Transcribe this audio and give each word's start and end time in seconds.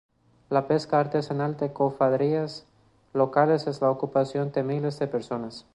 la 0.49 0.65
pesca 0.67 0.99
artesanal 0.99 1.55
de 1.57 1.73
cofradías 1.73 2.65
locales 3.13 3.67
es 3.67 3.81
la 3.81 3.91
ocupación 3.91 4.51
de 4.51 4.63
miles 4.63 4.97
de 4.97 5.05
personas 5.05 5.67